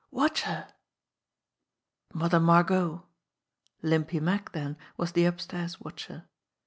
Watch 0.09 0.41
her." 0.41 0.67
Mother 2.11 2.39
Margot! 2.39 3.05
Limpy 3.83 4.19
Mack, 4.19 4.51
then, 4.51 4.75
was 4.97 5.11
the 5.11 5.25
upstairs 5.25 5.79
watcher. 5.79 6.25